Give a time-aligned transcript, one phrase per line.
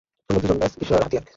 [0.29, 1.25] আমরা দুজন, ব্যস ঈশ্বরের হাতিয়ার।